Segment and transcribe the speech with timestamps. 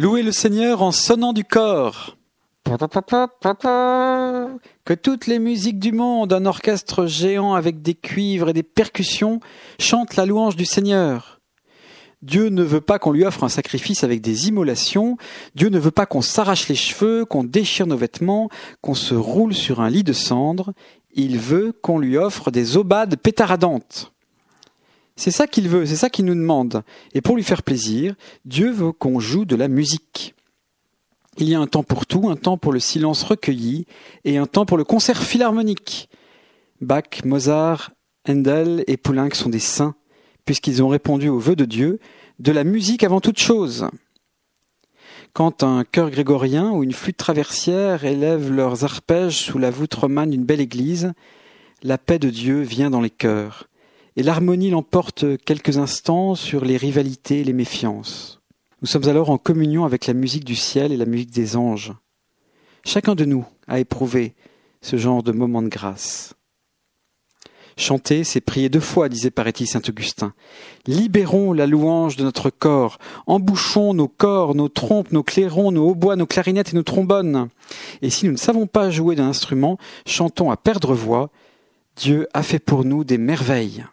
[0.00, 2.16] Louez le Seigneur en sonnant du corps.
[4.84, 9.40] Que toutes les musiques du monde, un orchestre géant avec des cuivres et des percussions,
[9.80, 11.40] chantent la louange du Seigneur.
[12.22, 15.16] Dieu ne veut pas qu'on lui offre un sacrifice avec des immolations,
[15.56, 18.48] Dieu ne veut pas qu'on s'arrache les cheveux, qu'on déchire nos vêtements,
[18.80, 20.74] qu'on se roule sur un lit de cendres,
[21.12, 24.12] il veut qu'on lui offre des aubades pétaradantes.
[25.18, 26.84] C'est ça qu'il veut, c'est ça qu'il nous demande.
[27.12, 28.14] Et pour lui faire plaisir,
[28.44, 30.36] Dieu veut qu'on joue de la musique.
[31.38, 33.86] Il y a un temps pour tout, un temps pour le silence recueilli
[34.24, 36.08] et un temps pour le concert philharmonique.
[36.80, 37.90] Bach, Mozart,
[38.28, 39.96] Handel et Poulenc sont des saints,
[40.44, 41.98] puisqu'ils ont répondu au vœu de Dieu,
[42.38, 43.88] de la musique avant toute chose.
[45.32, 50.30] Quand un chœur grégorien ou une flûte traversière élèvent leurs arpèges sous la voûte romane
[50.30, 51.12] d'une belle église,
[51.82, 53.67] la paix de Dieu vient dans les cœurs,
[54.18, 58.40] et l'harmonie l'emporte quelques instants sur les rivalités et les méfiances.
[58.82, 61.92] Nous sommes alors en communion avec la musique du ciel et la musique des anges.
[62.84, 64.34] Chacun de nous a éprouvé
[64.82, 66.34] ce genre de moment de grâce.
[67.76, 70.34] Chanter, c'est prier deux fois, disait paraît-il saint Augustin.
[70.88, 76.16] Libérons la louange de notre corps, embouchons nos corps, nos trompes, nos clairons, nos hautbois,
[76.16, 77.50] nos clarinettes et nos trombones.
[78.02, 81.30] Et si nous ne savons pas jouer d'un instrument, chantons à perdre voix.
[81.94, 83.86] Dieu a fait pour nous des merveilles.